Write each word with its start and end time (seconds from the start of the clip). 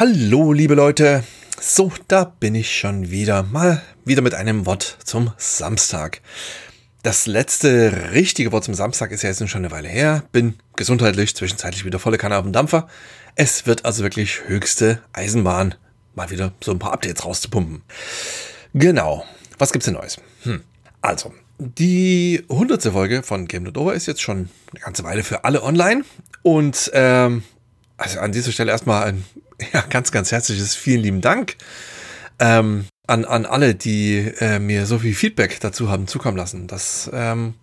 Hallo, 0.00 0.54
liebe 0.54 0.74
Leute. 0.74 1.24
So, 1.60 1.92
da 2.08 2.24
bin 2.24 2.54
ich 2.54 2.74
schon 2.74 3.10
wieder. 3.10 3.42
Mal 3.42 3.82
wieder 4.06 4.22
mit 4.22 4.32
einem 4.32 4.64
Wort 4.64 4.96
zum 5.04 5.30
Samstag. 5.36 6.22
Das 7.02 7.26
letzte 7.26 8.10
richtige 8.12 8.50
Wort 8.50 8.64
zum 8.64 8.72
Samstag 8.72 9.10
ist 9.10 9.20
ja 9.20 9.28
jetzt 9.28 9.46
schon 9.46 9.60
eine 9.60 9.70
Weile 9.70 9.88
her. 9.88 10.22
Bin 10.32 10.54
gesundheitlich 10.74 11.36
zwischenzeitlich 11.36 11.84
wieder 11.84 11.98
volle 11.98 12.16
Kanne 12.16 12.38
auf 12.38 12.44
dem 12.44 12.54
Dampfer. 12.54 12.88
Es 13.34 13.66
wird 13.66 13.84
also 13.84 14.02
wirklich 14.02 14.48
höchste 14.48 15.02
Eisenbahn, 15.12 15.74
mal 16.14 16.30
wieder 16.30 16.54
so 16.64 16.70
ein 16.70 16.78
paar 16.78 16.94
Updates 16.94 17.26
rauszupumpen. 17.26 17.82
Genau. 18.72 19.26
Was 19.58 19.70
gibt's 19.70 19.84
denn 19.84 19.96
Neues? 19.96 20.16
Hm. 20.44 20.62
Also, 21.02 21.34
die 21.58 22.42
hundertste 22.48 22.92
Folge 22.92 23.22
von 23.22 23.46
Game 23.48 23.64
Not 23.64 23.76
Over 23.76 23.92
ist 23.92 24.06
jetzt 24.06 24.22
schon 24.22 24.48
eine 24.70 24.80
ganze 24.80 25.04
Weile 25.04 25.24
für 25.24 25.44
alle 25.44 25.62
online. 25.62 26.04
Und 26.40 26.90
ähm, 26.94 27.42
also 27.98 28.18
an 28.20 28.32
dieser 28.32 28.50
Stelle 28.50 28.72
erstmal 28.72 29.04
ein 29.04 29.26
ja, 29.72 29.82
ganz, 29.82 30.12
ganz 30.12 30.32
herzliches 30.32 30.74
vielen 30.74 31.00
lieben 31.00 31.20
Dank 31.20 31.56
ähm, 32.38 32.86
an, 33.06 33.24
an 33.24 33.46
alle, 33.46 33.74
die 33.74 34.18
äh, 34.38 34.58
mir 34.58 34.86
so 34.86 34.98
viel 34.98 35.14
Feedback 35.14 35.60
dazu 35.60 35.90
haben 35.90 36.06
zukommen 36.06 36.36
lassen. 36.36 36.66
Das 36.66 37.10
ähm, 37.12 37.54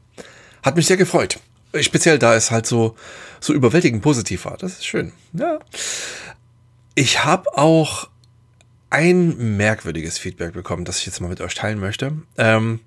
hat 0.63 0.75
mich 0.75 0.87
sehr 0.87 0.97
gefreut. 0.97 1.39
Speziell 1.79 2.19
da 2.19 2.35
es 2.35 2.51
halt 2.51 2.65
so, 2.65 2.95
so 3.39 3.53
überwältigend 3.53 4.01
positiv 4.01 4.45
war. 4.45 4.57
Das 4.57 4.73
ist 4.73 4.85
schön. 4.85 5.11
Ja. 5.33 5.59
Ich 6.95 7.23
habe 7.23 7.57
auch 7.57 8.09
ein 8.89 9.57
merkwürdiges 9.57 10.17
Feedback 10.17 10.53
bekommen, 10.53 10.85
das 10.85 10.99
ich 10.99 11.05
jetzt 11.05 11.19
mal 11.19 11.27
mit 11.27 11.41
euch 11.41 11.55
teilen 11.55 11.79
möchte. 11.79 12.13
Ähm, 12.37 12.79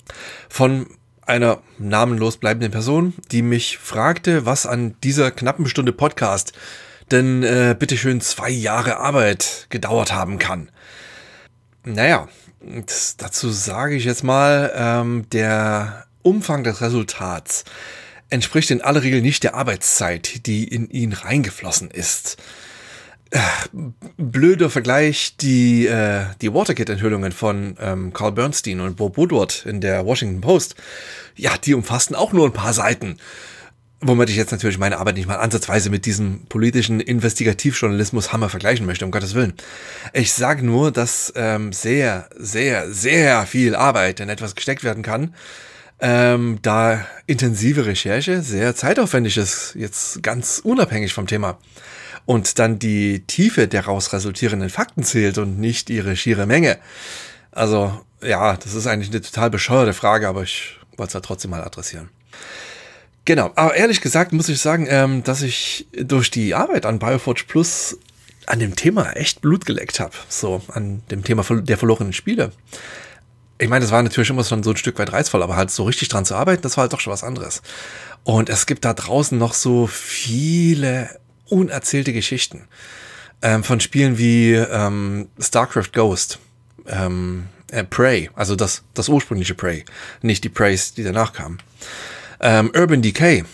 von 0.49 0.87
einer 1.27 1.61
namenlos 1.79 2.39
bleibenden 2.39 2.73
Person, 2.73 3.15
die 3.31 3.43
mich 3.43 3.79
fragte, 3.79 4.47
was 4.47 4.67
an 4.67 4.97
dieser 5.05 5.31
knappen 5.31 5.67
Stunde 5.67 5.93
Podcast 5.93 6.53
denn 7.13 7.43
äh, 7.43 7.77
bitteschön 7.79 8.21
zwei 8.21 8.51
Jahre 8.51 8.99
Arbeit 8.99 9.67
gedauert 9.71 10.13
haben 10.13 10.39
kann. 10.39 10.71
Naja, 11.85 12.29
das, 12.87 13.17
dazu 13.17 13.51
sage 13.51 13.95
ich 13.95 14.05
jetzt 14.05 14.25
mal, 14.25 14.73
ähm, 14.75 15.27
der 15.31 16.07
Umfang 16.23 16.65
des 16.65 16.81
Resultats 16.81 17.65
entspricht 18.29 18.71
in 18.71 18.81
aller 18.81 19.03
Regel 19.03 19.23
nicht 19.23 19.43
der 19.43 19.55
Arbeitszeit, 19.55 20.47
die 20.47 20.65
in 20.65 20.89
ihn 20.91 21.13
reingeflossen 21.13 21.91
ist. 21.91 22.37
Äh, 23.31 23.39
blöder 24.17 24.71
Vergleich, 24.71 25.37
die, 25.37 25.87
äh, 25.87 26.25
die 26.41 26.53
Watergate-Enthüllungen 26.53 27.33
von 27.33 27.77
ähm, 27.81 28.13
Carl 28.13 28.33
Bernstein 28.33 28.81
und 28.81 28.97
Bob 28.97 29.17
Woodward 29.17 29.65
in 29.67 29.81
der 29.81 30.05
Washington 30.05 30.41
Post, 30.41 30.75
ja, 31.37 31.57
die 31.57 31.75
umfassten 31.75 32.17
auch 32.17 32.33
nur 32.33 32.47
ein 32.47 32.53
paar 32.53 32.73
Seiten. 32.73 33.19
Womit 34.03 34.31
ich 34.31 34.37
jetzt 34.37 34.51
natürlich 34.51 34.79
meine 34.79 34.97
Arbeit 34.97 35.17
nicht 35.17 35.29
mal 35.29 35.37
ansatzweise 35.37 35.91
mit 35.91 36.07
diesem 36.07 36.47
politischen 36.47 37.01
Investigativjournalismus 37.01 38.33
Hammer 38.33 38.49
vergleichen 38.49 38.87
möchte, 38.87 39.05
um 39.05 39.11
Gottes 39.11 39.35
Willen. 39.35 39.53
Ich 40.15 40.33
sage 40.33 40.65
nur, 40.65 40.91
dass 40.91 41.31
ähm, 41.37 41.75
sehr, 41.75 42.31
sehr, 42.39 42.91
sehr 42.91 43.45
viel 43.45 43.75
Arbeit 43.75 44.21
in 44.21 44.31
etwas 44.31 44.55
gesteckt 44.55 44.85
werden 44.85 45.03
kann, 45.03 45.35
ähm, 46.01 46.61
da 46.63 47.07
intensive 47.27 47.85
Recherche 47.85 48.41
sehr 48.41 48.75
zeitaufwendig 48.75 49.37
ist, 49.37 49.75
jetzt 49.75 50.23
ganz 50.23 50.63
unabhängig 50.65 51.13
vom 51.13 51.27
Thema. 51.27 51.59
Und 52.25 52.59
dann 52.59 52.79
die 52.79 53.27
Tiefe 53.27 53.69
der 53.69 53.83
daraus 53.83 54.15
resultierenden 54.15 54.71
Fakten 54.71 55.03
zählt 55.03 55.37
und 55.37 55.59
nicht 55.59 55.91
ihre 55.91 56.17
schiere 56.17 56.47
Menge. 56.47 56.79
Also, 57.53 58.01
ja, 58.23 58.57
das 58.57 58.75
ist 58.75 58.87
eigentlich 58.87 59.11
eine 59.11 59.21
total 59.21 59.51
bescheuerte 59.51 59.93
Frage, 59.93 60.27
aber 60.27 60.43
ich 60.43 60.79
wollte 60.97 61.11
es 61.11 61.15
halt 61.15 61.25
trotzdem 61.27 61.51
mal 61.51 61.63
adressieren. 61.63 62.09
Genau, 63.25 63.53
aber 63.55 63.75
ehrlich 63.75 64.01
gesagt 64.01 64.33
muss 64.33 64.49
ich 64.49 64.61
sagen, 64.61 64.87
ähm, 64.89 65.23
dass 65.23 65.43
ich 65.43 65.87
durch 65.93 66.31
die 66.31 66.55
Arbeit 66.55 66.87
an 66.87 66.99
Bioforge 66.99 67.45
Plus 67.47 67.99
an 68.47 68.59
dem 68.59 68.75
Thema 68.75 69.13
echt 69.13 69.41
Blut 69.41 69.67
geleckt 69.67 70.01
habe. 70.01 70.15
So, 70.29 70.63
an 70.69 71.03
dem 71.11 71.23
Thema 71.23 71.45
der 71.45 71.79
verlorenen 71.79 72.13
Spiele. 72.13 72.53
Ich 73.59 73.69
meine, 73.69 73.85
das 73.85 73.93
war 73.93 74.03
natürlich 74.03 74.31
immer 74.31 74.43
schon 74.43 74.63
so 74.63 74.71
ein 74.71 74.77
Stück 74.77 74.99
weit 74.99 75.13
reizvoll, 75.13 75.43
aber 75.43 75.55
halt 75.55 75.71
so 75.71 75.85
richtig 75.85 76.09
dran 76.09 76.25
zu 76.25 76.35
arbeiten, 76.35 76.63
das 76.63 76.77
war 76.77 76.83
halt 76.83 76.93
doch 76.93 77.01
schon 77.01 77.13
was 77.13 77.23
anderes. 77.23 77.63
Und 78.25 78.49
es 78.49 78.67
gibt 78.67 78.85
da 78.85 78.95
draußen 78.95 79.37
noch 79.37 79.55
so 79.55 79.87
viele 79.87 81.11
unerzählte 81.47 82.13
Geschichten 82.13 82.67
ähm, 83.43 83.63
von 83.63 83.81
Spielen 83.81 84.19
wie 84.19 84.55
ähm, 84.55 85.29
StarCraft 85.39 85.93
Ghost, 85.93 86.39
ähm, 86.87 87.49
äh, 87.71 87.85
Prey, 87.85 88.31
also 88.35 88.57
das, 88.57 88.83
das 88.95 89.09
ursprüngliche 89.09 89.55
Prey, 89.55 89.85
nicht 90.23 90.45
die 90.45 90.49
Preys, 90.49 90.95
die 90.95 91.03
danach 91.03 91.33
kamen. 91.33 91.59
Ähm, 92.43 92.71
Urban 92.75 93.03
Decay, 93.03 93.45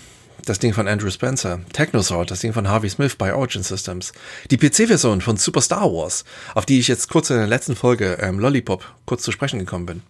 das 0.45 0.61
Ding 0.61 0.73
von 0.73 0.87
Andrew 0.87 1.11
Spencer. 1.11 1.61
Technosword, 1.73 2.31
das 2.31 2.41
Ding 2.41 2.53
von 2.53 2.69
Harvey 2.69 2.89
Smith 2.89 3.17
bei 3.17 3.35
Origin 3.35 3.65
Systems. 3.65 4.13
Die 4.51 4.57
PC-Version 4.57 5.21
von 5.21 5.37
Super 5.37 5.61
Star 5.61 5.93
Wars, 5.93 6.25
auf 6.55 6.67
die 6.67 6.79
ich 6.79 6.87
jetzt 6.87 7.09
kurz 7.09 7.31
in 7.31 7.37
der 7.37 7.49
letzten 7.49 7.75
Folge 7.75 8.19
ähm, 8.21 8.39
Lollipop 8.39 8.85
kurz 9.05 9.25
zu 9.25 9.33
sprechen 9.33 9.59
gekommen 9.59 9.87
bin. 9.87 10.03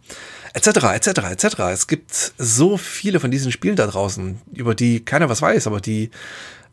Etc., 0.53 0.69
etc., 0.95 1.09
etc. 1.31 1.59
Es 1.73 1.87
gibt 1.87 2.33
so 2.37 2.77
viele 2.77 3.19
von 3.19 3.31
diesen 3.31 3.51
Spielen 3.51 3.77
da 3.77 3.87
draußen, 3.87 4.41
über 4.53 4.75
die 4.75 5.05
keiner 5.05 5.31
was 5.31 5.41
weiß, 5.41 5.67
aber 5.67 5.81
die 5.81 6.11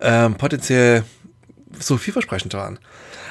ähm, 0.01 0.35
potenziell 0.35 1.05
so 1.79 1.97
vielversprechend 1.97 2.53
waren. 2.53 2.79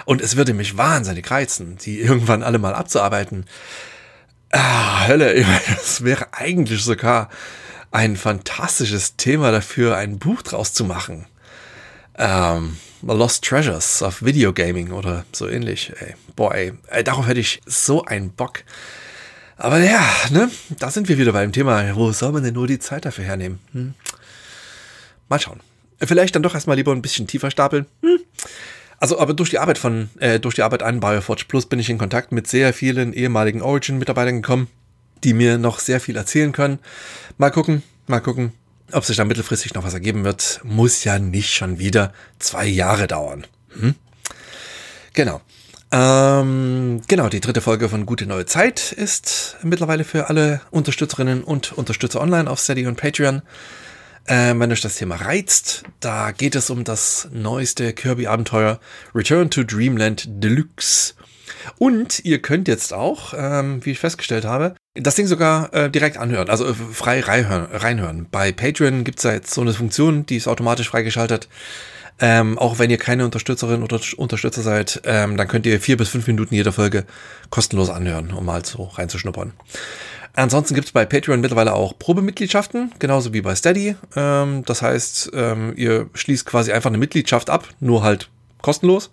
Und 0.07 0.23
es 0.23 0.37
würde 0.37 0.55
mich 0.55 0.79
wahnsinnig 0.79 1.31
reizen, 1.31 1.77
die 1.77 2.01
irgendwann 2.01 2.43
alle 2.43 2.59
mal 2.59 2.75
abzuarbeiten. 2.75 3.45
Ah, 4.51 5.07
Hölle, 5.07 5.35
ich 5.35 5.47
meine, 5.47 5.61
das 5.69 6.05
wäre 6.05 6.29
eigentlich 6.33 6.83
sogar 6.83 7.29
ein 7.93 8.17
fantastisches 8.17 9.17
Thema 9.17 9.53
dafür, 9.53 9.97
ein 9.97 10.19
Buch 10.19 10.43
draus 10.43 10.73
zu 10.73 10.85
machen. 10.85 11.27
Ähm, 12.17 12.79
Lost 13.03 13.45
Treasures 13.45 14.03
of 14.03 14.23
Video 14.23 14.53
Gaming 14.53 14.93
oder 14.93 15.25
so 15.33 15.49
ähnlich. 15.49 15.93
Ey. 16.01 16.15
Boah, 16.35 16.55
ey, 16.55 16.73
ey, 16.89 17.05
darauf 17.05 17.27
hätte 17.27 17.41
ich 17.41 17.61
so 17.67 18.05
einen 18.05 18.31
Bock. 18.31 18.65
Aber 19.57 19.79
ja, 19.79 20.05
ne, 20.31 20.51
da 20.79 20.91
sind 20.91 21.09
wir 21.09 21.19
wieder 21.19 21.33
beim 21.33 21.53
Thema. 21.53 21.95
Wo 21.95 22.11
soll 22.13 22.33
man 22.33 22.43
denn 22.43 22.55
nur 22.55 22.67
die 22.67 22.79
Zeit 22.79 23.05
dafür 23.05 23.25
hernehmen? 23.25 23.61
Hm? 23.73 23.95
Mal 25.29 25.41
schauen. 25.41 25.61
Vielleicht 26.01 26.35
dann 26.35 26.43
doch 26.43 26.55
erstmal 26.55 26.77
lieber 26.77 26.93
ein 26.93 27.03
bisschen 27.03 27.27
tiefer 27.27 27.51
stapeln. 27.51 27.87
Hm? 28.03 28.19
Also, 28.99 29.19
aber 29.19 29.35
durch 29.35 29.51
die 29.51 29.59
Arbeit 29.59 29.79
von, 29.79 30.11
äh, 30.19 30.41
durch 30.41 30.55
die 30.55 30.63
Arbeit 30.63 30.83
an 30.83 31.01
Bioforge 31.01 31.45
Plus 31.47 31.67
bin 31.67 31.79
ich 31.79 31.91
in 31.91 31.99
Kontakt 31.99 32.33
mit 32.33 32.47
sehr 32.47 32.73
vielen 32.73 33.13
ehemaligen 33.13 33.61
Origin-Mitarbeitern 33.61 34.43
gekommen 34.43 34.69
die 35.25 35.35
mir 35.35 35.59
noch 35.59 35.79
sehr 35.79 36.01
viel 36.01 36.17
erzählen 36.17 36.53
können. 36.53 36.79
Mal 37.39 37.51
gucken, 37.51 37.83
mal 38.07 38.21
gucken, 38.21 38.53
ob 38.93 39.05
sich 39.05 39.17
da 39.17 39.25
mittelfristig 39.25 39.75
noch 39.75 39.85
was 39.85 39.95
ergeben 39.95 40.25
wird. 40.25 40.61
Muss 40.65 41.05
ja 41.05 41.19
nicht 41.19 41.55
schon 41.55 41.79
wieder 41.79 42.13
zwei 42.39 42.67
Jahre 42.67 43.07
dauern. 43.07 43.47
Hm? 43.79 43.95
Genau. 45.15 45.41
Ähm, 45.95 47.03
genau, 47.07 47.29
die 47.29 47.41
dritte 47.41 47.61
Folge 47.61 47.91
von 47.91 48.07
Gute 48.07 48.25
Neue 48.25 48.47
Zeit 48.47 48.93
ist 48.93 49.59
mittlerweile 49.63 50.05
für 50.05 50.31
alle 50.31 50.63
Unterstützerinnen 50.71 51.45
und 51.45 51.73
Unterstützer 51.73 52.21
online 52.21 52.51
auf 52.51 52.61
Steady 52.61 52.87
und 52.87 52.97
Patreon. 52.97 53.43
Ähm, 54.27 54.61
wenn 54.61 54.73
euch 54.73 54.81
das 54.81 54.97
Thema 54.97 55.17
reizt, 55.17 55.83
da 56.01 56.31
geht 56.31 56.55
es 56.55 56.71
um 56.71 56.85
das 56.85 57.29
neueste 57.33 57.93
Kirby-Abenteuer 57.93 58.81
Return 59.15 59.51
to 59.51 59.65
Dreamland 59.65 60.25
Deluxe. 60.27 61.15
Und 61.79 62.25
ihr 62.25 62.41
könnt 62.41 62.69
jetzt 62.69 62.93
auch, 62.93 63.35
ähm, 63.37 63.85
wie 63.85 63.93
ich 63.93 63.99
festgestellt 63.99 64.45
habe, 64.45 64.75
das 64.95 65.15
Ding 65.15 65.27
sogar 65.27 65.73
äh, 65.73 65.91
direkt 65.91 66.19
anhören, 66.19 66.51
also 66.51 66.67
äh, 66.67 66.75
frei 66.75 67.21
reinhören, 67.21 67.67
reinhören. 67.73 68.27
Bei 68.31 68.53
Patreon 68.53 69.05
gibt 69.05 69.19
es 69.19 69.23
da 69.23 69.33
jetzt 69.33 69.55
so 69.55 69.61
eine 69.61 69.73
Funktion, 69.73 70.27
die 70.27 70.37
ist 70.37 70.49
automatisch 70.49 70.89
freigeschaltet. 70.89 71.49
Ähm, 72.21 72.59
auch 72.59 72.79
wenn 72.79 72.91
ihr 72.91 72.99
keine 72.99 73.25
Unterstützerin 73.25 73.83
oder 73.83 73.99
Unterstützer 74.17 74.63
seid, 74.63 75.01
ähm, 75.05 75.37
dann 75.37 75.49
könnt 75.49 75.67
ihr 75.67 75.81
vier 75.81 75.97
bis 75.97 76.09
fünf 76.09 76.27
Minuten 76.27 76.55
jeder 76.55 76.73
Folge 76.73 77.05
kostenlos 77.51 77.89
anhören, 77.89 78.33
um 78.33 78.45
mal 78.45 78.65
so 78.65 78.85
reinzuschnuppern. 78.85 79.53
Ansonsten 80.35 80.75
gibt 80.75 80.87
es 80.87 80.93
bei 80.93 81.05
Patreon 81.05 81.41
mittlerweile 81.41 81.75
auch 81.75 81.99
Probemitgliedschaften, 81.99 82.93
genauso 82.99 83.33
wie 83.33 83.41
bei 83.41 83.55
Steady. 83.55 83.97
Ähm, 84.15 84.63
das 84.67 84.83
heißt, 84.83 85.31
ähm, 85.35 85.73
ihr 85.77 86.09
schließt 86.15 86.47
quasi 86.47 86.73
einfach 86.73 86.91
eine 86.91 86.99
Mitgliedschaft 86.99 87.51
ab, 87.51 87.69
nur 87.81 88.03
halt 88.03 88.29
kostenlos 88.61 89.11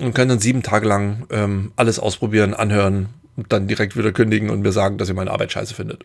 und 0.00 0.14
könnt 0.14 0.30
dann 0.30 0.40
sieben 0.40 0.62
Tage 0.62 0.86
lang 0.86 1.26
ähm, 1.30 1.72
alles 1.76 1.98
ausprobieren, 1.98 2.54
anhören 2.54 3.08
und 3.36 3.52
dann 3.52 3.68
direkt 3.68 3.96
wieder 3.96 4.12
kündigen 4.12 4.50
und 4.50 4.60
mir 4.60 4.72
sagen, 4.72 4.98
dass 4.98 5.08
ihr 5.08 5.14
meine 5.14 5.30
Arbeit 5.30 5.52
scheiße 5.52 5.74
findet. 5.74 6.04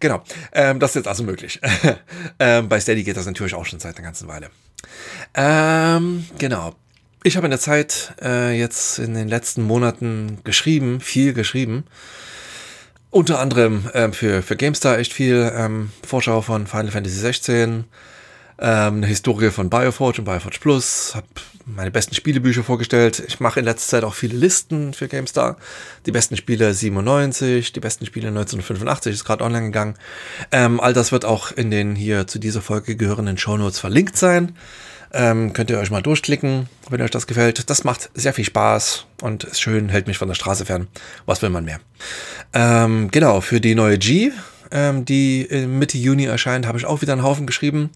genau, 0.00 0.22
ähm, 0.52 0.80
das 0.80 0.90
ist 0.90 0.96
jetzt 0.96 1.08
also 1.08 1.24
möglich. 1.24 1.60
ähm, 2.38 2.68
bei 2.68 2.80
Steady 2.80 3.02
geht 3.04 3.16
das 3.16 3.26
natürlich 3.26 3.54
auch 3.54 3.66
schon 3.66 3.80
seit 3.80 3.96
einer 3.96 4.04
ganzen 4.04 4.28
Weile. 4.28 4.50
Ähm, 5.34 6.26
genau. 6.38 6.74
Ich 7.22 7.36
habe 7.36 7.46
in 7.46 7.50
der 7.50 7.60
Zeit 7.60 8.14
äh, 8.22 8.56
jetzt 8.56 9.00
in 9.00 9.14
den 9.14 9.28
letzten 9.28 9.62
Monaten 9.62 10.38
geschrieben, 10.44 11.00
viel 11.00 11.32
geschrieben. 11.32 11.84
Unter 13.10 13.40
anderem 13.40 13.90
ähm, 13.94 14.12
für, 14.12 14.42
für 14.42 14.56
GameStar 14.56 14.98
echt 14.98 15.12
viel 15.12 15.50
ähm, 15.54 15.90
Vorschau 16.06 16.40
von 16.40 16.66
Final 16.66 16.90
Fantasy 16.92 17.18
16, 17.18 17.84
ähm, 18.58 18.96
eine 18.96 19.06
Historie 19.06 19.50
von 19.50 19.68
Bioforge 19.68 20.18
und 20.20 20.24
Bioforge 20.24 20.58
Plus, 20.60 21.14
habe 21.14 21.26
meine 21.66 21.90
besten 21.90 22.14
Spielebücher 22.14 22.62
vorgestellt. 22.62 23.22
Ich 23.26 23.40
mache 23.40 23.60
in 23.60 23.66
letzter 23.66 23.88
Zeit 23.96 24.04
auch 24.04 24.14
viele 24.14 24.36
Listen 24.36 24.94
für 24.94 25.08
GameStar. 25.08 25.56
Die 26.06 26.12
besten 26.12 26.36
Spiele 26.36 26.72
97, 26.72 27.72
die 27.72 27.80
besten 27.80 28.06
Spiele 28.06 28.28
1985 28.28 29.12
ist 29.12 29.24
gerade 29.24 29.44
online 29.44 29.66
gegangen. 29.66 29.94
Ähm, 30.52 30.80
all 30.80 30.92
das 30.92 31.12
wird 31.12 31.24
auch 31.24 31.52
in 31.52 31.70
den 31.70 31.96
hier 31.96 32.26
zu 32.26 32.38
dieser 32.38 32.62
Folge 32.62 32.96
gehörenden 32.96 33.36
Shownotes 33.36 33.80
verlinkt 33.80 34.16
sein. 34.16 34.56
Ähm, 35.12 35.52
könnt 35.52 35.70
ihr 35.70 35.78
euch 35.78 35.90
mal 35.90 36.02
durchklicken, 36.02 36.68
wenn 36.88 37.02
euch 37.02 37.10
das 37.10 37.26
gefällt. 37.26 37.68
Das 37.68 37.84
macht 37.84 38.10
sehr 38.14 38.32
viel 38.32 38.44
Spaß 38.44 39.06
und 39.22 39.44
ist 39.44 39.60
schön, 39.60 39.88
hält 39.88 40.06
mich 40.06 40.18
von 40.18 40.28
der 40.28 40.34
Straße 40.34 40.64
fern. 40.64 40.88
Was 41.26 41.42
will 41.42 41.50
man 41.50 41.64
mehr? 41.64 41.80
Ähm, 42.52 43.10
genau, 43.10 43.40
für 43.40 43.60
die 43.60 43.74
neue 43.74 43.98
G, 43.98 44.32
ähm, 44.70 45.04
die 45.04 45.46
Mitte 45.66 45.98
Juni 45.98 46.24
erscheint, 46.24 46.66
habe 46.66 46.78
ich 46.78 46.86
auch 46.86 47.02
wieder 47.02 47.12
einen 47.12 47.22
Haufen 47.22 47.46
geschrieben. 47.46 47.90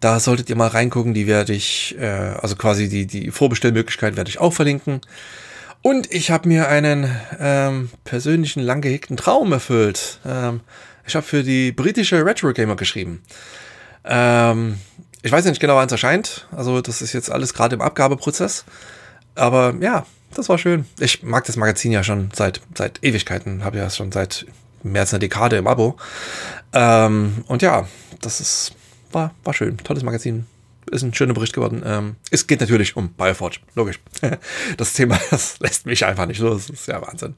Da 0.00 0.20
solltet 0.20 0.48
ihr 0.48 0.56
mal 0.56 0.68
reingucken, 0.68 1.14
die 1.14 1.26
werde 1.26 1.52
ich, 1.52 1.96
äh, 1.98 2.06
also 2.06 2.56
quasi 2.56 2.88
die, 2.88 3.06
die 3.06 3.30
Vorbestellmöglichkeit 3.30 4.16
werde 4.16 4.30
ich 4.30 4.38
auch 4.38 4.52
verlinken. 4.52 5.00
Und 5.82 6.12
ich 6.12 6.30
habe 6.30 6.48
mir 6.48 6.68
einen 6.68 7.10
ähm, 7.38 7.90
persönlichen, 8.04 8.60
lang 8.60 8.80
gehegten 8.80 9.16
Traum 9.16 9.52
erfüllt. 9.52 10.20
Ähm, 10.26 10.60
ich 11.06 11.16
habe 11.16 11.26
für 11.26 11.42
die 11.42 11.72
britische 11.72 12.24
Retro 12.24 12.52
Gamer 12.52 12.76
geschrieben. 12.76 13.22
Ähm, 14.04 14.78
ich 15.22 15.32
weiß 15.32 15.44
nicht 15.44 15.60
genau, 15.60 15.76
wann 15.76 15.86
es 15.86 15.92
erscheint. 15.92 16.46
Also 16.54 16.80
das 16.80 17.02
ist 17.02 17.12
jetzt 17.12 17.30
alles 17.30 17.54
gerade 17.54 17.74
im 17.74 17.80
Abgabeprozess. 17.80 18.64
Aber 19.34 19.74
ja, 19.80 20.06
das 20.34 20.48
war 20.48 20.58
schön. 20.58 20.84
Ich 20.98 21.22
mag 21.22 21.44
das 21.44 21.56
Magazin 21.56 21.92
ja 21.92 22.02
schon 22.04 22.30
seit, 22.32 22.60
seit 22.74 23.02
Ewigkeiten. 23.02 23.64
Habe 23.64 23.78
ja 23.78 23.88
schon 23.90 24.12
seit 24.12 24.46
mehr 24.82 25.02
als 25.02 25.12
einer 25.12 25.20
Dekade 25.20 25.56
im 25.56 25.66
Abo. 25.66 25.96
Ähm, 26.72 27.44
und 27.46 27.62
ja, 27.62 27.88
das 28.20 28.40
ist, 28.40 28.72
war, 29.12 29.34
war 29.44 29.54
schön. 29.54 29.76
Tolles 29.78 30.02
Magazin 30.02 30.46
ist 30.90 31.02
ein 31.02 31.14
schöner 31.14 31.34
Bericht 31.34 31.52
geworden. 31.52 31.82
Ähm, 31.84 32.16
es 32.30 32.46
geht 32.46 32.60
natürlich 32.60 32.96
um 32.96 33.10
Bioforge, 33.10 33.58
logisch. 33.74 34.00
Das 34.76 34.92
Thema, 34.92 35.18
das 35.30 35.58
lässt 35.60 35.86
mich 35.86 36.04
einfach 36.04 36.26
nicht 36.26 36.40
los. 36.40 36.66
Das 36.66 36.80
ist 36.80 36.88
ja 36.88 37.00
Wahnsinn. 37.00 37.34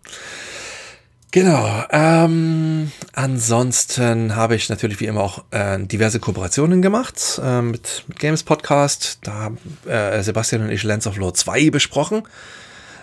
Genau. 1.33 1.85
Ähm, 1.91 2.91
ansonsten 3.13 4.35
habe 4.35 4.57
ich 4.57 4.69
natürlich 4.69 4.99
wie 4.99 5.07
immer 5.07 5.21
auch 5.21 5.45
äh, 5.53 5.79
diverse 5.79 6.19
Kooperationen 6.19 6.83
gemacht 6.83 7.41
äh, 7.43 7.63
mit, 7.63 8.05
mit, 8.09 8.19
Games 8.19 8.43
Podcast. 8.43 9.19
Da 9.23 9.35
haben 9.35 9.59
äh, 9.87 10.23
Sebastian 10.23 10.63
und 10.63 10.71
ich 10.71 10.83
Lands 10.83 11.07
of 11.07 11.17
Lore 11.17 11.35
2 11.35 11.71
besprochen. 11.71 12.25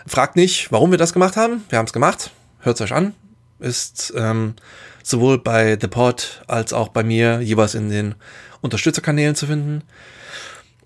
Fragt 0.05 0.35
nicht, 0.35 0.71
warum 0.71 0.91
wir 0.91 0.97
das 0.97 1.13
gemacht 1.13 1.37
haben. 1.37 1.63
Wir 1.69 1.79
haben 1.79 1.85
es 1.85 1.93
gemacht. 1.93 2.31
Hört 2.59 2.75
es 2.75 2.81
euch 2.81 2.93
an. 2.93 3.13
Ist 3.59 4.13
ähm, 4.15 4.55
sowohl 5.03 5.39
bei 5.39 5.77
The 5.79 5.87
Pod 5.87 6.41
als 6.47 6.73
auch 6.73 6.89
bei 6.89 7.03
mir 7.03 7.41
jeweils 7.41 7.75
in 7.75 7.89
den 7.89 8.15
Unterstützerkanälen 8.61 9.35
zu 9.35 9.47
finden. 9.47 9.83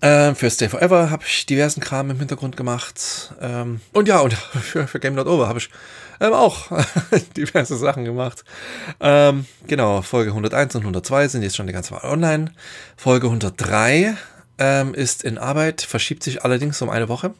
Ähm, 0.04 0.34
für 0.34 0.50
Stay 0.50 0.68
Forever 0.68 1.10
habe 1.10 1.22
ich 1.24 1.46
diversen 1.46 1.80
Kram 1.80 2.10
im 2.10 2.18
Hintergrund 2.18 2.56
gemacht. 2.56 3.34
Ähm, 3.40 3.80
und 3.92 4.08
ja, 4.08 4.18
und 4.18 4.32
für, 4.62 4.88
für 4.88 4.98
Game 4.98 5.14
Not 5.14 5.28
Over 5.28 5.48
habe 5.48 5.60
ich 5.60 5.70
ähm, 6.20 6.32
auch 6.32 6.70
diverse 7.36 7.76
Sachen 7.76 8.04
gemacht. 8.04 8.44
Ähm, 9.00 9.46
genau, 9.68 10.02
Folge 10.02 10.30
101 10.30 10.74
und 10.74 10.82
102 10.82 11.28
sind 11.28 11.42
jetzt 11.42 11.56
schon 11.56 11.68
die 11.68 11.72
ganze 11.72 11.92
Weile 11.92 12.12
online. 12.12 12.52
Folge 12.96 13.28
103 13.28 14.16
ähm, 14.58 14.94
ist 14.94 15.22
in 15.22 15.38
Arbeit, 15.38 15.82
verschiebt 15.82 16.24
sich 16.24 16.44
allerdings 16.44 16.82
um 16.82 16.90
eine 16.90 17.08
Woche. 17.08 17.32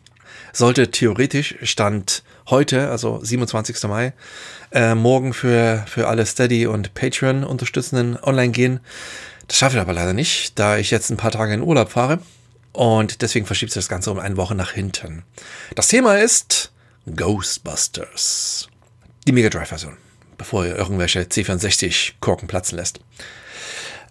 Sollte 0.52 0.90
theoretisch 0.90 1.56
Stand 1.62 2.23
heute, 2.48 2.90
also 2.90 3.20
27. 3.22 3.82
Mai, 3.84 4.12
äh, 4.72 4.94
morgen 4.94 5.32
für, 5.32 5.84
für 5.86 6.08
alle 6.08 6.26
Steady 6.26 6.66
und 6.66 6.94
Patreon-Unterstützenden 6.94 8.18
online 8.22 8.52
gehen. 8.52 8.80
Das 9.48 9.58
schaffe 9.58 9.76
ich 9.76 9.82
aber 9.82 9.92
leider 9.92 10.12
nicht, 10.12 10.58
da 10.58 10.76
ich 10.76 10.90
jetzt 10.90 11.10
ein 11.10 11.16
paar 11.16 11.30
Tage 11.30 11.54
in 11.54 11.62
Urlaub 11.62 11.90
fahre. 11.90 12.20
Und 12.72 13.22
deswegen 13.22 13.46
verschiebt 13.46 13.72
sich 13.72 13.82
das 13.82 13.88
Ganze 13.88 14.10
um 14.10 14.18
eine 14.18 14.36
Woche 14.36 14.54
nach 14.54 14.72
hinten. 14.72 15.24
Das 15.74 15.88
Thema 15.88 16.18
ist 16.18 16.72
Ghostbusters. 17.14 18.68
Die 19.26 19.32
Mega 19.32 19.50
Drive-Version, 19.50 19.96
bevor 20.38 20.64
ihr 20.64 20.76
irgendwelche 20.76 21.20
C64-Korken 21.20 22.48
platzen 22.48 22.78
lässt. 22.78 23.00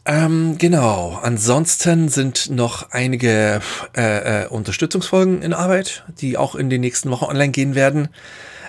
Ähm, 0.05 0.57
genau. 0.57 1.19
Ansonsten 1.21 2.09
sind 2.09 2.49
noch 2.49 2.91
einige 2.91 3.61
äh, 3.95 4.43
äh, 4.43 4.47
Unterstützungsfolgen 4.47 5.41
in 5.41 5.53
Arbeit, 5.53 6.03
die 6.19 6.37
auch 6.37 6.55
in 6.55 6.69
den 6.69 6.81
nächsten 6.81 7.11
Wochen 7.11 7.25
online 7.25 7.51
gehen 7.51 7.75
werden. 7.75 8.09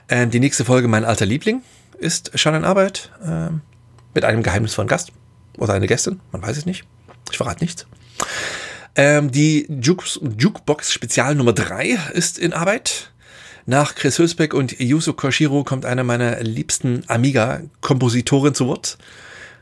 Ähm, 0.09 0.31
die 0.31 0.41
nächste 0.41 0.65
Folge, 0.65 0.89
mein 0.89 1.05
alter 1.05 1.25
Liebling, 1.25 1.63
ist 1.99 2.39
schon 2.39 2.55
in 2.55 2.65
Arbeit 2.65 3.11
ähm, 3.25 3.63
mit 4.15 4.25
einem 4.25 4.43
geheimnisvollen 4.43 4.89
Gast 4.89 5.13
oder 5.57 5.75
eine 5.75 5.87
Gästin, 5.87 6.21
man 6.33 6.43
weiß 6.43 6.57
es 6.57 6.67
nicht. 6.67 6.85
Ich 7.31 7.37
verrate 7.37 7.65
nichts. 7.65 7.87
Ähm, 8.95 9.31
die 9.31 9.67
Jukebox 9.71 10.93
Spezial 10.93 11.35
Nummer 11.35 11.53
3 11.53 11.99
ist 12.13 12.39
in 12.39 12.53
Arbeit. 12.53 13.11
Nach 13.65 13.95
Chris 13.95 14.19
Hülsbeck 14.19 14.55
und 14.55 14.79
Yusu 14.81 15.15
Koshiro 15.15 15.65
kommt 15.65 15.87
einer 15.87 16.05
meiner 16.05 16.41
liebsten 16.43 17.05
Amiga-Kompositoren 17.07 18.55
zu 18.55 18.67
Wort. 18.67 18.99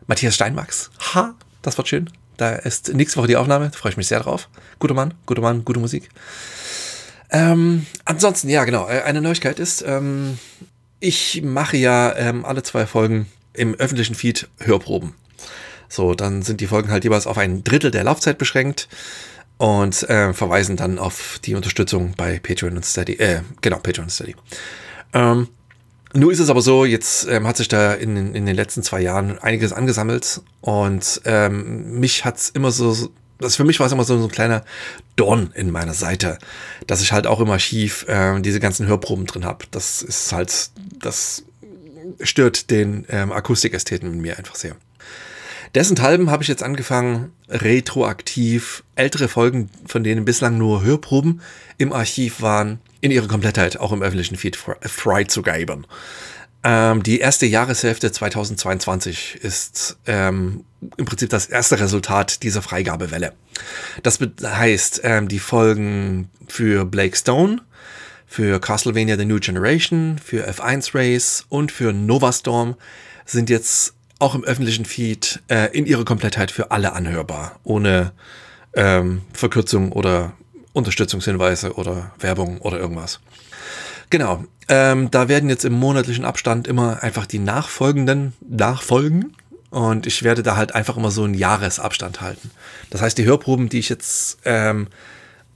Matthias 0.07 0.35
Steinmax. 0.35 0.91
Ha, 1.15 1.35
das 1.63 1.77
wird 1.77 1.89
schön. 1.89 2.11
Da 2.37 2.53
ist 2.53 2.93
nächste 2.95 3.19
Woche 3.19 3.29
die 3.29 3.37
Aufnahme. 3.37 3.71
Da 3.71 3.77
freue 3.77 3.91
ich 3.91 3.97
mich 3.97 4.07
sehr 4.07 4.21
drauf. 4.21 4.49
Guter 4.79 4.95
Mann, 4.95 5.15
guter 5.27 5.43
Mann, 5.43 5.65
gute 5.65 5.81
Musik. 5.81 6.09
Ähm, 7.31 7.87
ansonsten, 8.05 8.49
ja, 8.49 8.65
genau. 8.65 8.89
Äh, 8.89 9.03
eine 9.03 9.21
Neuigkeit 9.21 9.59
ist, 9.59 9.83
ähm, 9.87 10.39
ich 11.01 11.43
mache 11.43 11.77
ja 11.77 12.15
ähm, 12.17 12.45
alle 12.45 12.63
zwei 12.63 12.87
Folgen 12.87 13.27
im 13.53 13.75
öffentlichen 13.75 14.15
Feed 14.15 14.49
Hörproben. 14.59 15.15
So, 15.89 16.15
dann 16.15 16.43
sind 16.43 16.61
die 16.61 16.67
Folgen 16.67 16.91
halt 16.91 17.05
jeweils 17.05 17.27
auf 17.27 17.39
ein 17.39 17.65
Drittel 17.65 17.91
der 17.91 18.05
Laufzeit 18.05 18.39
beschränkt 18.39 18.89
und 19.59 20.09
äh, 20.09 20.33
verweisen 20.33 20.77
dann 20.77 20.99
auf 20.99 21.41
die 21.45 21.55
Unterstützung 21.55 22.15
bei 22.17 22.39
Patreon 22.39 22.77
und 22.77 22.85
Steady. 22.85 23.15
Äh, 23.15 23.43
genau, 23.61 23.79
Patreon 23.79 24.05
und 24.05 24.11
Steady. 24.11 24.37
Ähm, 25.13 25.49
nur 26.13 26.33
ist 26.33 26.41
es 26.41 26.51
aber 26.51 26.61
so, 26.61 26.85
jetzt 26.85 27.27
ähm, 27.29 27.47
hat 27.47 27.57
sich 27.57 27.69
da 27.69 27.95
in, 27.95 28.35
in 28.35 28.47
den 28.47 28.57
letzten 28.57 28.83
zwei 28.83 29.01
Jahren 29.01 29.39
einiges 29.39 29.73
angesammelt 29.73 30.41
und 30.61 31.21
ähm, 31.25 32.01
mich 32.01 32.25
hat's 32.25 32.49
immer 32.49 32.73
so, 32.73 33.11
das 33.39 33.57
für 33.57 33.65
mich 33.65 33.79
war 33.81 33.87
es 33.87 33.93
immer 33.93 34.05
so, 34.05 34.19
so 34.19 34.25
ein 34.25 34.31
kleiner 34.31 34.65
Dorn 35.17 35.53
in 35.55 35.71
meiner 35.71 35.95
Seite, 35.95 36.39
dass 36.87 37.03
ich 37.03 37.13
halt 37.13 37.27
auch 37.27 37.41
im 37.41 37.51
Archiv 37.51 38.07
äh, 38.09 38.41
diese 38.41 38.61
ganzen 38.61 38.87
Hörproben 38.87 39.27
drin 39.27 39.45
habe. 39.45 39.65
Das 39.71 40.03
ist 40.03 40.33
halt, 40.33 40.71
das 41.01 41.45
stört 42.23 42.71
den 42.71 43.07
ähm, 43.09 43.33
Akustikästheten 43.33 44.13
in 44.13 44.21
mir 44.21 44.37
einfach 44.37 44.57
sehr. 44.57 44.77
Dessenthalben 45.75 46.31
habe 46.31 46.43
ich 46.43 46.49
jetzt 46.49 46.63
angefangen, 46.63 47.33
retroaktiv 47.49 48.83
ältere 48.97 49.29
Folgen, 49.29 49.71
von 49.87 50.03
denen 50.03 50.25
bislang 50.25 50.59
nur 50.59 50.83
Hörproben 50.83 51.41
im 51.79 51.93
Archiv 51.93 52.41
waren, 52.41 52.81
in 53.01 53.11
ihrer 53.11 53.29
Komplettheit 53.29 53.79
auch 53.79 53.93
im 53.93 54.03
öffentlichen 54.03 54.37
Feed 54.37 54.57
freizugeben. 54.57 55.87
Ähm, 56.63 57.03
die 57.03 57.21
erste 57.21 57.47
Jahreshälfte 57.47 58.13
2022 58.13 59.39
ist 59.43 59.97
ähm, 60.07 60.65
im 60.97 61.05
Prinzip 61.07 61.31
das 61.31 61.47
erste 61.47 61.81
Resultat 61.81 62.43
dieser 62.43 62.63
Freigabewelle. 62.63 63.33
Das 64.03 64.19
heißt, 64.43 65.01
ähm, 65.05 65.29
die 65.29 65.39
Folgen 65.39 66.31
für 66.49 66.85
Blake 66.85 67.17
Stone, 67.17 67.63
für 68.27 68.61
Castlevania 68.61 69.17
The 69.17 69.25
New 69.25 69.39
Generation, 69.39 70.19
für 70.23 70.49
F1 70.49 70.95
Race 70.95 71.47
und 71.49 71.73
für 71.73 71.93
Nova 71.93 72.33
Storm 72.33 72.77
sind 73.25 73.49
jetzt 73.49 73.95
auch 74.21 74.35
im 74.35 74.45
öffentlichen 74.45 74.85
Feed 74.85 75.41
äh, 75.49 75.77
in 75.77 75.87
ihrer 75.87 76.05
Komplettheit 76.05 76.51
für 76.51 76.71
alle 76.71 76.93
anhörbar, 76.93 77.59
ohne 77.65 78.13
ähm, 78.75 79.23
Verkürzung 79.33 79.93
oder 79.93 80.33
Unterstützungshinweise 80.73 81.75
oder 81.75 82.13
Werbung 82.19 82.59
oder 82.59 82.79
irgendwas. 82.79 83.21
Genau, 84.11 84.45
ähm, 84.69 85.11
da 85.11 85.29
werden 85.29 85.49
jetzt 85.49 85.65
im 85.65 85.73
monatlichen 85.73 86.25
Abstand 86.25 86.69
immer 86.69 87.03
einfach 87.03 87.27
die 87.27 87.39
nachfolgenden 87.39 88.35
nachfolgen 88.49 89.37
und 89.71 90.07
ich 90.07 90.23
werde 90.23 90.43
da 90.43 90.57
halt 90.57 90.75
einfach 90.75 90.97
immer 90.97 91.11
so 91.11 91.25
einen 91.25 91.35
Jahresabstand 91.35 92.21
halten. 92.21 92.51
Das 92.91 93.03
heißt, 93.03 93.17
die 93.19 93.25
Hörproben, 93.25 93.69
die 93.69 93.79
ich 93.79 93.89
jetzt 93.89 94.39
ähm, 94.45 94.89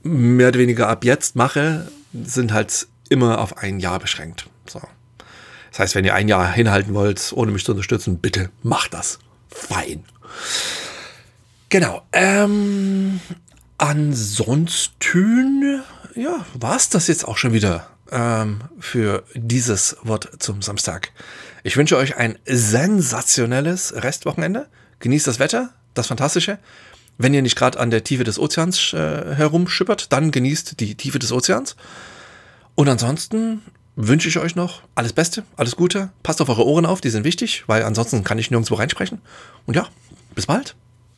mehr 0.03 0.49
oder 0.49 0.59
weniger 0.59 0.87
ab 0.87 1.03
jetzt 1.03 1.35
mache, 1.35 1.87
sind 2.13 2.53
halt 2.53 2.87
immer 3.09 3.39
auf 3.39 3.57
ein 3.57 3.79
Jahr 3.79 3.99
beschränkt. 3.99 4.47
So. 4.67 4.81
Das 5.75 5.79
heißt, 5.81 5.95
wenn 5.95 6.05
ihr 6.05 6.15
ein 6.15 6.29
Jahr 6.29 6.49
hinhalten 6.49 6.93
wollt, 6.93 7.33
ohne 7.35 7.51
mich 7.51 7.65
zu 7.65 7.73
unterstützen, 7.73 8.19
bitte 8.19 8.49
macht 8.63 8.93
das. 8.93 9.19
Fein. 9.49 10.05
Genau. 11.67 12.01
Ähm, 12.13 13.19
ansonsten, 13.77 14.53
ja, 16.15 16.45
war 16.53 16.77
es 16.77 16.87
das 16.87 17.07
jetzt 17.07 17.27
auch 17.27 17.35
schon 17.35 17.51
wieder 17.51 17.89
ähm, 18.09 18.61
für 18.79 19.25
dieses 19.33 19.97
Wort 20.01 20.29
zum 20.39 20.61
Samstag. 20.61 21.11
Ich 21.63 21.75
wünsche 21.75 21.97
euch 21.97 22.15
ein 22.15 22.39
sensationelles 22.45 24.01
Restwochenende. 24.01 24.69
Genießt 24.99 25.27
das 25.27 25.39
Wetter, 25.39 25.73
das 25.93 26.07
Fantastische. 26.07 26.57
Wenn 27.17 27.33
ihr 27.33 27.41
nicht 27.41 27.57
gerade 27.57 27.81
an 27.81 27.91
der 27.91 28.05
Tiefe 28.05 28.23
des 28.23 28.39
Ozeans 28.39 28.93
äh, 28.93 29.35
herumschippert, 29.35 30.13
dann 30.13 30.31
genießt 30.31 30.79
die 30.79 30.95
Tiefe 30.95 31.19
des 31.19 31.33
Ozeans. 31.33 31.75
Und 32.75 32.87
ansonsten 32.87 33.61
wünsche 33.95 34.29
ich 34.29 34.37
euch 34.39 34.55
noch 34.55 34.81
alles 34.95 35.13
Beste, 35.13 35.43
alles 35.57 35.75
Gute. 35.75 36.09
Passt 36.23 36.41
auf 36.41 36.49
eure 36.49 36.65
Ohren 36.65 36.85
auf, 36.85 37.01
die 37.01 37.09
sind 37.09 37.23
wichtig, 37.23 37.63
weil 37.67 37.83
ansonsten 37.83 38.23
kann 38.23 38.37
ich 38.37 38.51
nirgendwo 38.51 38.75
reinsprechen. 38.75 39.21
Und 39.65 39.75
ja, 39.75 39.87
bis 40.35 40.45
bald. 40.47 40.75